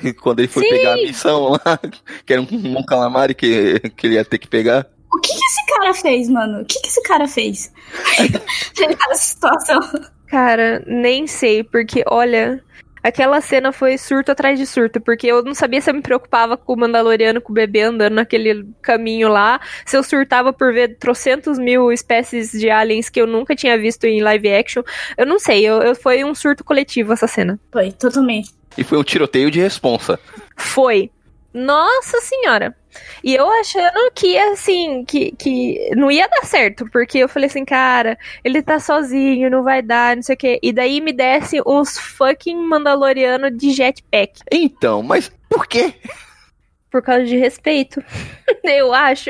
[0.21, 0.69] quando ele foi Sim.
[0.69, 1.79] pegar a missão lá,
[2.25, 4.85] que era um Mon Calamari que, que ele ia ter que pegar.
[5.13, 6.61] O que, que esse cara fez, mano?
[6.61, 7.71] O que, que esse cara fez?
[8.77, 9.79] Nessa situação.
[10.27, 12.61] Cara, nem sei, porque olha,
[13.07, 16.57] aquela cena foi surto atrás de surto, porque eu não sabia se eu me preocupava
[16.57, 20.97] com o Mandaloriano, com o bebê andando naquele caminho lá, se eu surtava por ver
[20.97, 24.83] trocentos mil espécies de aliens que eu nunca tinha visto em live action.
[25.17, 27.59] Eu não sei, eu, eu- foi um surto coletivo essa cena.
[27.71, 28.49] Foi, totalmente.
[28.77, 30.19] E foi um tiroteio de responsa.
[30.55, 31.09] Foi.
[31.53, 32.75] Nossa senhora.
[33.23, 37.65] E eu achando que, assim, que, que não ia dar certo, porque eu falei assim,
[37.65, 40.59] cara, ele tá sozinho, não vai dar, não sei o quê.
[40.61, 44.41] E daí me desce uns fucking Mandaloriano de jetpack.
[44.51, 45.93] Então, mas por quê?
[46.91, 48.03] Por causa de respeito.
[48.63, 49.29] eu acho.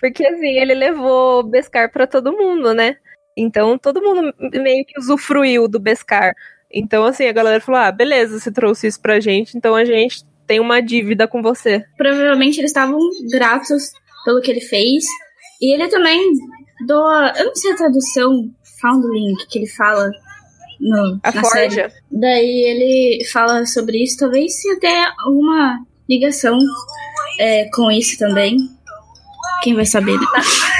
[0.00, 2.96] Porque, assim, ele levou o Beskar pra todo mundo, né?
[3.36, 6.34] Então, todo mundo meio que usufruiu do Beskar.
[6.72, 10.24] Então, assim, a galera falou: ah, beleza, você trouxe isso pra gente, então a gente
[10.46, 11.84] tem uma dívida com você.
[11.96, 12.98] Provavelmente eles estavam
[13.30, 13.92] gratos
[14.24, 15.04] pelo que ele fez.
[15.60, 16.32] E ele também
[16.86, 17.32] doa.
[17.36, 18.50] Eu não sei a tradução
[18.80, 20.10] Foundling que ele fala
[20.80, 21.70] no, A na Forja.
[21.70, 21.92] série.
[22.10, 24.18] Daí ele fala sobre isso.
[24.18, 25.78] Talvez tenha até alguma
[26.08, 26.58] ligação
[27.38, 28.56] é, com isso também.
[29.62, 30.26] Quem vai saber, né?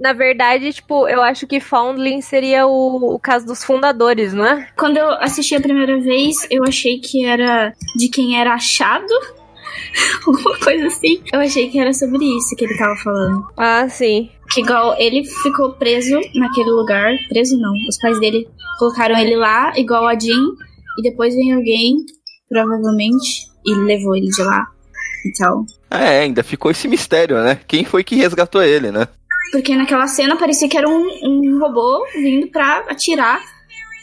[0.00, 4.66] Na verdade, tipo, eu acho que Foundling seria o, o caso dos fundadores, não é?
[4.76, 9.12] Quando eu assisti a primeira vez, eu achei que era de quem era achado.
[10.26, 11.22] Alguma coisa assim.
[11.30, 13.46] Eu achei que era sobre isso que ele tava falando.
[13.58, 14.30] Ah, sim.
[14.50, 17.12] Que igual ele ficou preso naquele lugar.
[17.28, 17.72] Preso não.
[17.88, 20.54] Os pais dele colocaram ele lá, igual a Jean.
[20.98, 21.96] E depois vem alguém,
[22.48, 24.66] provavelmente, e levou ele de lá
[25.24, 25.64] e tal.
[25.90, 27.60] É, ainda ficou esse mistério, né?
[27.66, 29.06] Quem foi que resgatou ele, né?
[29.50, 33.40] Porque naquela cena parecia que era um, um robô vindo pra atirar.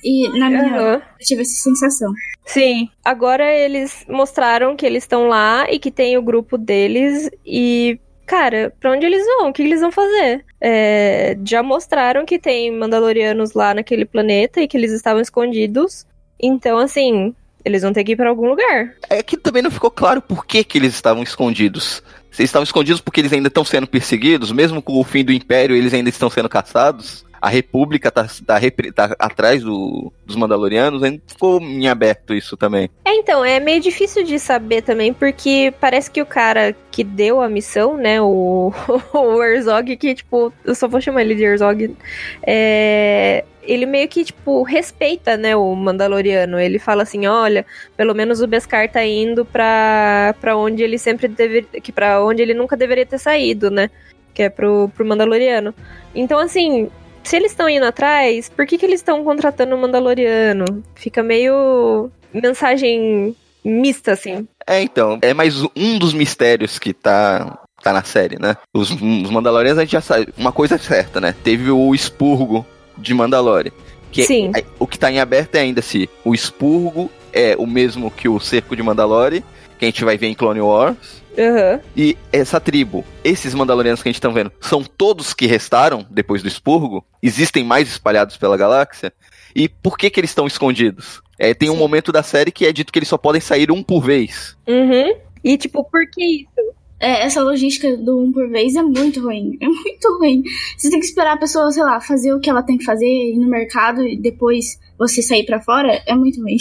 [0.04, 0.76] E na minha.
[0.76, 0.94] Aham.
[1.20, 2.12] Eu tive essa sensação.
[2.46, 2.90] Sim.
[3.04, 8.00] Agora eles mostraram que eles estão lá e que tem o grupo deles e.
[8.26, 9.50] Cara, pra onde eles vão?
[9.50, 10.44] O que eles vão fazer?
[10.60, 16.06] É, já mostraram que tem Mandalorianos lá naquele planeta e que eles estavam escondidos.
[16.38, 17.34] Então, assim,
[17.64, 18.96] eles vão ter que ir pra algum lugar.
[19.10, 22.02] É que também não ficou claro por que, que eles estavam escondidos.
[22.40, 25.76] Eles estavam escondidos porque eles ainda estão sendo perseguidos, mesmo com o fim do Império,
[25.76, 27.26] eles ainda estão sendo caçados.
[27.42, 28.60] A República tá, tá,
[28.96, 32.90] tá atrás do- dos Mandalorianos, ainda ficou em aberto isso também.
[33.06, 37.42] É, então, é meio difícil de saber também, porque parece que o cara que deu
[37.42, 38.72] a missão, né, o,
[39.14, 41.96] o Herzog, que, tipo, eu só vou chamar ele de Herzog,
[42.44, 46.60] é, ele meio que, tipo, respeita, né, o Mandaloriano.
[46.60, 51.28] Ele fala assim, olha, pelo menos o Beskar tá indo pra, pra onde ele sempre
[51.28, 53.90] deveria, que pra onde ele nunca deveria ter saído, né,
[54.34, 55.74] que é pro, pro Mandaloriano.
[56.16, 56.90] Então, assim...
[57.28, 60.82] Se eles estão indo atrás, por que, que eles estão contratando o Mandaloriano?
[60.96, 63.36] Fica meio mensagem
[63.66, 64.48] mista, assim.
[64.66, 68.56] É, então, é mais um dos mistérios que tá, tá na série, né?
[68.74, 70.34] Os, os Mandalorianos a gente já sabe.
[70.38, 71.36] Uma coisa é certa, né?
[71.44, 72.66] Teve o expurgo
[72.98, 73.74] de Mandalore.
[74.10, 74.54] Que Sim.
[74.56, 78.30] é- o que tá em aberto é ainda se o expurgo é o mesmo que
[78.30, 79.44] o cerco de Mandalore,
[79.78, 81.22] que a gente vai ver em Clone Wars.
[81.38, 81.80] Aham.
[81.96, 86.42] E essa tribo, esses Mandalorianos que a gente tá vendo, são todos que restaram depois
[86.42, 87.06] do expurgo?
[87.22, 89.14] Existem mais espalhados pela galáxia?
[89.56, 91.22] E por que que eles estão escondidos?
[91.40, 93.84] É, tem um momento da série que é dito que eles só podem sair um
[93.84, 94.58] por vez.
[94.68, 95.16] Uhum.
[95.44, 96.78] E, tipo, por que isso?
[97.00, 99.58] É, essa logística do um por vez é muito ruim.
[99.62, 100.44] É muito ruim.
[100.78, 103.06] Você tem que esperar a pessoa, sei lá, fazer o que ela tem que fazer,
[103.06, 106.02] ir no mercado e depois você sair pra fora.
[106.06, 106.58] É muito ruim.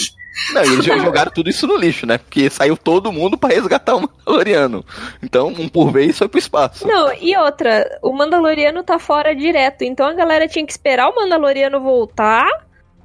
[0.53, 2.18] Não, e eles já jogaram tudo isso no lixo, né?
[2.18, 4.85] Porque saiu todo mundo pra resgatar o Mandaloriano.
[5.22, 6.87] Então, um por vez foi pro espaço.
[6.87, 11.14] Não, e outra, o Mandaloriano tá fora direto, então a galera tinha que esperar o
[11.14, 12.46] Mandaloriano voltar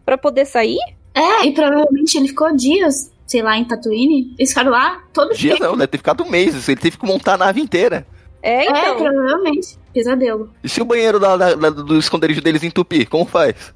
[0.05, 0.77] pra poder sair?
[1.13, 4.33] É, e provavelmente ele ficou dias, sei lá, em Tatooine.
[4.37, 5.69] Eles ficaram lá todo Dias tempo.
[5.71, 6.67] não, deve ter ficado meses.
[6.67, 8.05] Ele teve que montar a nave inteira.
[8.43, 8.97] É, É, então.
[8.97, 9.77] provavelmente.
[9.93, 10.49] Pesadelo.
[10.63, 13.73] E se o banheiro da- da- da- do esconderijo deles entupir, como faz?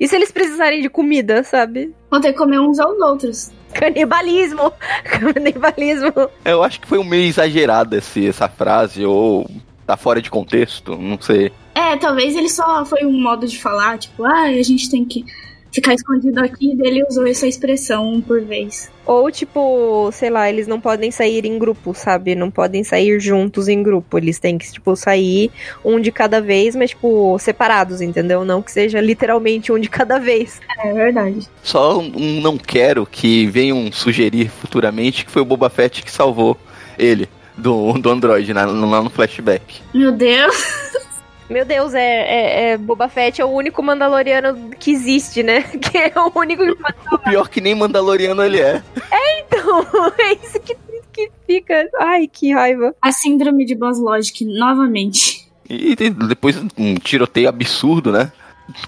[0.00, 1.94] E se eles precisarem de comida, sabe?
[2.10, 3.50] Vão ter que comer uns aos outros.
[3.74, 4.72] Canibalismo!
[5.04, 6.12] Canibalismo!
[6.44, 9.48] Eu acho que foi um meio exagerado esse, essa frase, ou
[9.86, 11.52] tá fora de contexto, não sei.
[11.74, 15.24] É, talvez ele só foi um modo de falar, tipo, ah, a gente tem que
[15.72, 18.90] ficar escondido aqui, ele usou essa expressão um por vez.
[19.04, 22.34] Ou, tipo, sei lá, eles não podem sair em grupo, sabe?
[22.34, 24.18] Não podem sair juntos em grupo.
[24.18, 25.50] Eles têm que, tipo, sair
[25.84, 28.44] um de cada vez, mas, tipo, separados, entendeu?
[28.44, 30.60] Não que seja literalmente um de cada vez.
[30.78, 31.48] É verdade.
[31.62, 36.56] Só um não quero que venham sugerir futuramente que foi o Boba Fett que salvou
[36.98, 39.80] ele do, do Android lá no flashback.
[39.94, 40.54] Meu Deus.
[41.50, 45.62] Meu Deus, é, é, é, Boba Fett é o único Mandaloriano que existe, né?
[45.78, 48.82] Que é o único que O pior que nem Mandaloriano ele é.
[49.10, 49.86] É, então.
[50.18, 50.76] É isso que,
[51.12, 51.88] que fica.
[52.00, 52.94] Ai, que raiva.
[53.00, 55.46] A síndrome de Boss Logic, novamente.
[55.68, 58.32] E depois um tiroteio absurdo, né?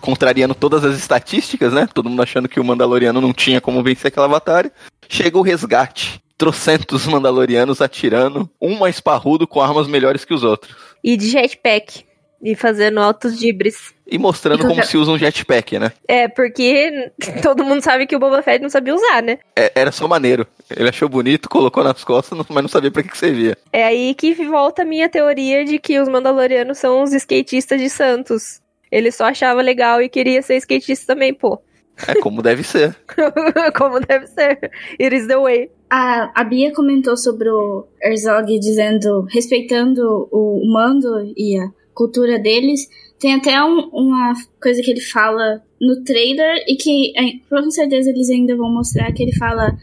[0.01, 1.89] Contrariando todas as estatísticas, né?
[1.93, 4.73] Todo mundo achando que o Mandaloriano não tinha como vencer aquela batalha.
[5.09, 6.23] Chega o resgate.
[6.37, 10.75] Trocentos Mandalorianos atirando, um mais parrudo com armas melhores que os outros.
[11.03, 12.05] E de jetpack.
[12.45, 13.95] E fazendo altos dibres.
[14.07, 15.93] E mostrando e como se usa um jetpack, né?
[16.07, 17.11] É, porque
[17.43, 19.39] todo mundo sabe que o Boba Fett não sabia usar, né?
[19.57, 20.47] É, era só maneiro.
[20.69, 23.57] Ele achou bonito, colocou nas costas, mas não sabia pra que, que servia.
[23.73, 27.89] É aí que volta a minha teoria de que os Mandalorianos são os skatistas de
[27.89, 28.61] Santos.
[28.93, 31.59] Ele só achava legal e queria ser skatista também, pô.
[32.07, 32.95] É como deve ser.
[33.75, 34.71] como deve ser.
[35.01, 35.71] It is the way.
[35.89, 42.89] A, a Bia comentou sobre o Herzog dizendo, respeitando o mando e a cultura deles.
[43.19, 48.11] Tem até um, uma coisa que ele fala no trailer e que é, com certeza
[48.11, 49.77] eles ainda vão mostrar que ele fala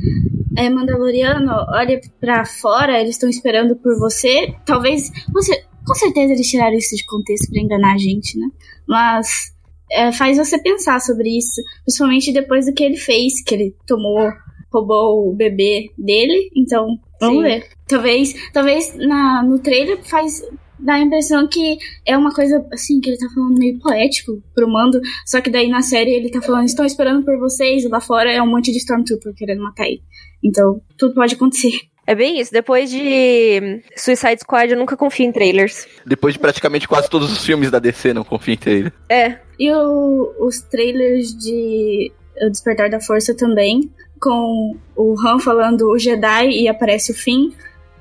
[0.57, 4.53] é Mandaloriano, olha para fora, eles estão esperando por você.
[4.65, 8.47] Talvez, você, com certeza eles tiraram isso de contexto para enganar a gente, né?
[8.87, 9.53] Mas
[9.91, 14.29] é, faz você pensar sobre isso, principalmente depois do que ele fez, que ele tomou,
[14.73, 16.49] roubou o bebê dele.
[16.55, 17.43] Então, vamos Sim.
[17.43, 17.69] ver.
[17.87, 20.43] Talvez, talvez na, no trailer faz
[20.81, 24.69] dá a impressão que é uma coisa, assim, que ele tá falando meio poético pro
[24.69, 28.01] mando, só que daí na série ele tá falando, estão esperando por vocês, e lá
[28.01, 30.01] fora é um monte de Stormtrooper querendo matar ele.
[30.43, 31.91] Então, tudo pode acontecer.
[32.05, 32.51] É bem isso.
[32.51, 35.87] Depois de Suicide Squad, eu nunca confio em trailers.
[36.05, 38.93] Depois de praticamente quase todos os filmes da DC, não confio em trailer.
[39.07, 39.37] É.
[39.59, 43.89] E o, os trailers de O Despertar da Força também,
[44.19, 47.53] com o Han falando o Jedi e aparece o fim.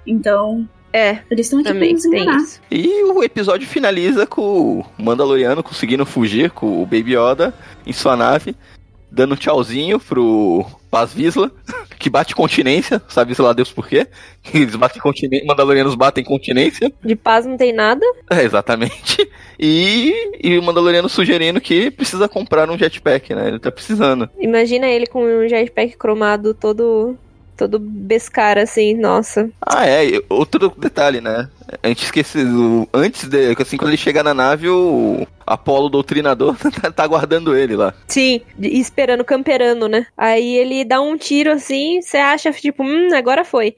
[0.06, 2.60] Então, é, eles estão aqui também pra tem isso.
[2.70, 7.54] E o episódio finaliza com o Mandaloriano conseguindo fugir com o Baby Yoda
[7.86, 8.56] em sua nave,
[9.10, 11.50] dando um tchauzinho pro Paz Visla,
[11.98, 14.08] que bate continência, sabe se lá Deus por quê?
[14.52, 16.92] Eles batem continência, Mandalorianos batem continência.
[17.04, 18.04] De paz não tem nada.
[18.30, 19.28] É, exatamente.
[19.62, 23.48] E, e o Mandaloriano sugerindo que precisa comprar um jetpack, né?
[23.48, 24.26] Ele tá precisando.
[24.38, 27.14] Imagina ele com um jetpack cromado todo
[27.60, 29.50] todo bescar, assim, nossa.
[29.60, 30.18] Ah, é.
[30.30, 31.46] Outro detalhe, né?
[31.82, 32.88] A gente esqueceu.
[32.92, 33.54] Antes de.
[33.60, 37.92] Assim, quando ele chega na nave, o Apolo Doutrinador tá, tá aguardando ele lá.
[38.08, 40.06] Sim, esperando, camperando, né?
[40.16, 43.76] Aí ele dá um tiro assim, você acha, tipo, hum, agora foi.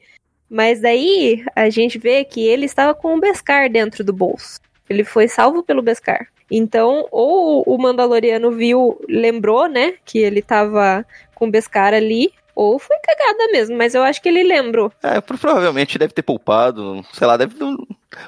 [0.48, 4.60] Mas daí a gente vê que ele estava com o Beskar dentro do bolso.
[4.88, 6.28] Ele foi salvo pelo Beskar.
[6.50, 12.78] Então, ou o Mandaloriano viu, lembrou, né, que ele estava com o Beskar ali, ou
[12.78, 14.92] foi cagada mesmo, mas eu acho que ele lembrou.
[15.02, 17.54] É, provavelmente deve ter poupado, sei lá, deve.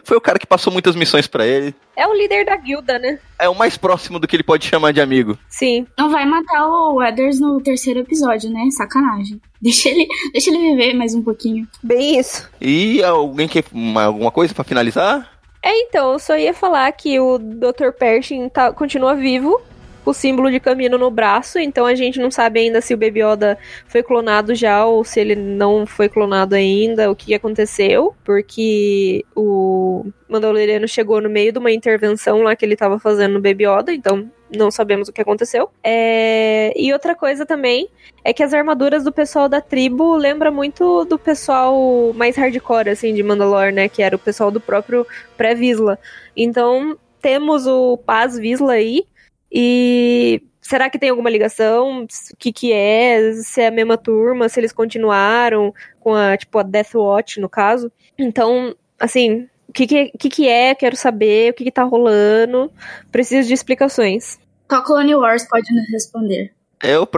[0.03, 1.75] Foi o cara que passou muitas missões para ele.
[1.95, 3.19] É o líder da guilda, né?
[3.39, 5.39] É o mais próximo do que ele pode chamar de amigo.
[5.49, 5.87] Sim.
[5.99, 8.69] Não vai matar o Weathers no terceiro episódio, né?
[8.71, 9.41] Sacanagem.
[9.61, 11.67] Deixa ele, deixa ele viver mais um pouquinho.
[11.83, 12.51] Bem isso.
[12.61, 13.65] E alguém quer
[14.05, 15.31] alguma coisa para finalizar?
[15.63, 17.91] É, então, eu só ia falar que o Dr.
[17.99, 19.59] Pershing tá, continua vivo
[20.05, 23.23] o símbolo de Camino no braço, então a gente não sabe ainda se o Baby
[23.23, 29.25] Yoda foi clonado já ou se ele não foi clonado ainda, o que aconteceu, porque
[29.35, 33.65] o Mandaloriano chegou no meio de uma intervenção lá que ele estava fazendo no Baby
[33.67, 35.71] Yoda, então não sabemos o que aconteceu.
[35.83, 36.73] É...
[36.77, 37.89] E outra coisa também
[38.25, 43.15] é que as armaduras do pessoal da tribo lembra muito do pessoal mais hardcore, assim,
[43.15, 43.89] de Mandalore, né?
[43.89, 45.99] Que era o pessoal do próprio pré-Visla.
[46.37, 49.07] Então, temos o Paz Visla aí,
[49.55, 52.03] e será que tem alguma ligação?
[52.03, 53.33] O que que é?
[53.35, 57.49] Se é a mesma turma, se eles continuaram com a, tipo, a Death Watch, no
[57.49, 57.93] caso.
[58.19, 60.75] Então, assim, o que que, que que é?
[60.75, 62.73] Quero saber o que que tá rolando.
[63.13, 64.41] Preciso de explicações.
[64.69, 66.53] Só Clone Wars pode nos responder.
[66.83, 67.09] Eu,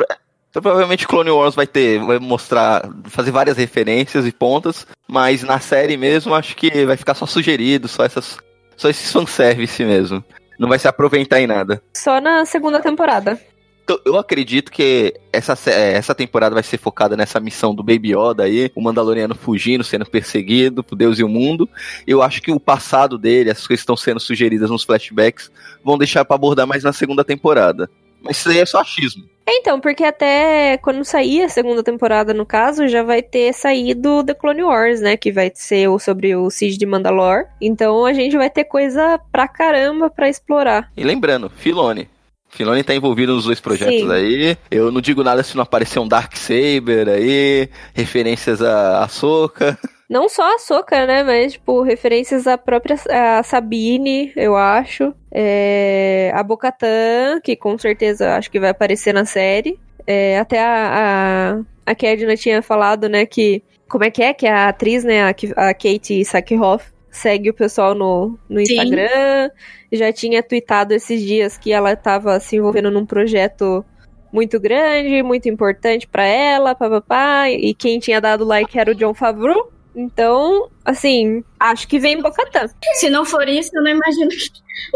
[0.51, 5.59] então, provavelmente Clone Wars vai ter, vai mostrar, fazer várias referências e pontas, mas na
[5.59, 8.37] série mesmo acho que vai ficar só sugerido, só essas,
[8.77, 10.23] só esses fanservice mesmo
[10.59, 11.83] não vai se aproveitar em nada.
[11.95, 13.41] Só na segunda temporada.
[13.87, 18.17] Então, eu acredito que essa, é, essa temporada vai ser focada nessa missão do Baby
[18.17, 21.69] Yoda aí, o Mandaloriano fugindo, sendo perseguido por Deus e o mundo.
[22.05, 25.53] Eu acho que o passado dele, as coisas que estão sendo sugeridas nos flashbacks,
[25.85, 27.89] vão deixar para abordar mais na segunda temporada.
[28.21, 29.25] Mas isso aí é só achismo.
[29.49, 34.35] Então, porque até quando sair a segunda temporada, no caso, já vai ter saído The
[34.35, 35.17] Clone Wars, né?
[35.17, 37.47] Que vai ser sobre o Siege de Mandalore.
[37.61, 40.91] Então a gente vai ter coisa pra caramba pra explorar.
[40.97, 42.09] E lembrando, Filone.
[42.49, 44.13] Filone tá envolvido nos dois projetos Sim.
[44.13, 44.57] aí.
[44.71, 49.79] Eu não digo nada se não aparecer um Dark Saber aí, referências a, a Soca.
[50.09, 51.23] Não só a Soca, né?
[51.23, 55.13] Mas, tipo, referências à própria a Sabine, eu acho.
[55.33, 59.79] É, a Bocatan, que com certeza acho que vai aparecer na série.
[60.07, 63.63] É, até a, a, a Kedna tinha falado, né, que.
[63.89, 64.33] Como é que é?
[64.35, 68.73] Que a atriz, né, a, a Kate Sackhoff, segue o pessoal no, no Sim.
[68.73, 69.51] Instagram.
[69.93, 73.85] Já tinha tweetado esses dias que ela estava se envolvendo num projeto
[74.33, 77.51] muito grande, muito importante pra ela, papapá.
[77.51, 79.73] E quem tinha dado like era o John Favreau.
[79.97, 82.69] Então, assim, acho que vem Bocatã.
[82.97, 84.51] Se não for isso, eu não imagino que-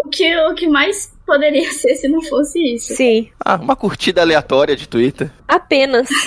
[0.05, 2.95] o, que, o que mais poderia ser se não fosse isso.
[2.95, 5.31] Sim, Ah, uma curtida aleatória de Twitter.
[5.49, 6.09] apenas.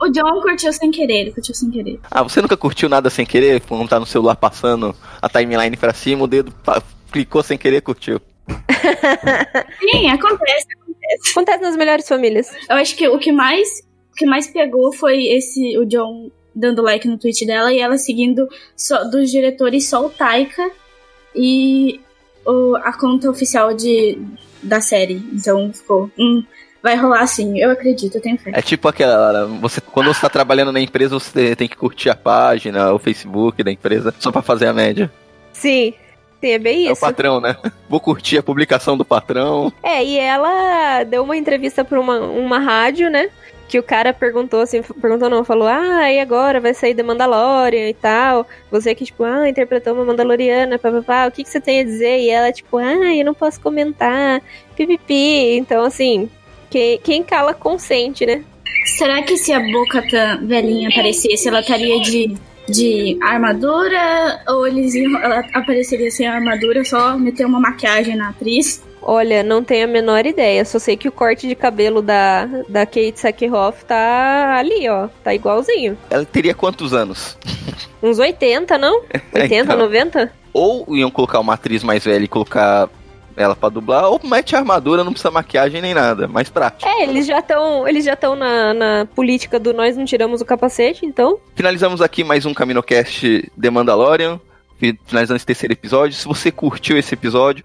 [0.00, 1.98] O John curtiu sem querer, ele curtiu sem querer.
[2.08, 3.60] Ah, você nunca curtiu nada sem querer?
[3.62, 7.80] Quando tá no celular passando a timeline pra cima, o dedo pa- clicou sem querer,
[7.80, 8.20] curtiu.
[9.80, 11.30] Sim, acontece, acontece.
[11.32, 12.48] Acontece nas melhores famílias.
[12.70, 13.68] Eu acho que o que mais,
[14.12, 17.96] o que mais pegou foi esse o John dando like no tweet dela e ela
[17.96, 20.70] seguindo só, dos diretores só o Taika
[21.34, 22.00] e
[22.44, 24.18] o- a conta oficial de,
[24.62, 25.22] da série.
[25.32, 26.42] Então ficou, hum,
[26.82, 28.50] vai rolar sim, eu acredito, eu tenho fé.
[28.54, 29.46] É tipo aquela.
[29.60, 33.62] Você, quando você tá trabalhando na empresa, você tem que curtir a página, o Facebook
[33.62, 35.10] da empresa, só pra fazer a média.
[35.52, 35.92] Sim,
[36.40, 37.00] sim, é bem É o isso.
[37.00, 37.56] patrão, né?
[37.88, 39.72] Vou curtir a publicação do patrão.
[39.82, 43.28] É, e ela deu uma entrevista pra uma, uma rádio, né?
[43.68, 47.88] Que o cara perguntou assim, perguntou não, falou, ah, e agora vai sair The Mandalorian
[47.88, 48.46] e tal.
[48.70, 52.18] Você que, tipo, ah, interpretou uma Mandaloriana, papapá, o que, que você tem a dizer?
[52.18, 54.40] E ela, tipo, ah, eu não posso comentar,
[54.74, 55.58] pipipi.
[55.58, 56.30] Então, assim,
[56.70, 58.42] que, quem cala consente, né?
[58.96, 60.02] Será que se a Boca
[60.42, 62.34] velhinha aparecesse, ela estaria de,
[62.68, 64.42] de armadura?
[64.48, 68.82] Ou eles iam, ela apareceria sem armadura, só meter uma maquiagem na atriz?
[69.02, 70.64] Olha, não tenho a menor ideia.
[70.64, 75.08] Só sei que o corte de cabelo da, da Kate Sackhoff tá ali, ó.
[75.22, 75.96] Tá igualzinho.
[76.10, 77.38] Ela teria quantos anos?
[78.02, 79.02] Uns 80, não?
[79.34, 79.76] 80, Então.
[79.78, 80.32] 90?
[80.52, 82.88] Ou iam colocar uma atriz mais velha e colocar
[83.36, 86.90] ela pra dublar, ou mete a armadura, não precisa maquiagem nem nada, mais prático.
[86.90, 90.44] É, eles já estão, eles já estão na, na política do nós não tiramos o
[90.44, 91.38] capacete, então.
[91.54, 94.40] Finalizamos aqui mais um CaminoCast The Mandalorian.
[94.78, 96.16] Fi- Finalizando esse terceiro episódio.
[96.16, 97.64] Se você curtiu esse episódio,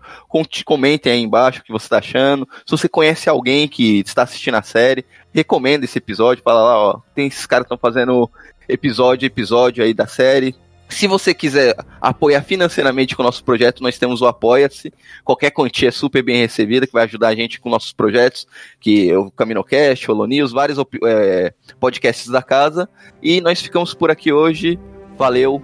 [0.66, 2.48] comentem aí embaixo o que você está achando.
[2.66, 6.44] Se você conhece alguém que está assistindo a série, recomenda esse episódio.
[6.44, 8.30] Fala lá, ó, tem esses caras que estão fazendo
[8.68, 10.56] episódio, episódio aí da série.
[10.90, 14.94] Se você quiser apoiar financeiramente com o nosso projeto, nós temos o Apoia-se.
[15.24, 18.46] Qualquer quantia é super bem recebida, que vai ajudar a gente com nossos projetos,
[18.80, 22.88] que é o CaminoCast, o News, vários é, podcasts da casa.
[23.24, 24.78] E nós ficamos por aqui hoje.
[25.18, 25.64] Valeu,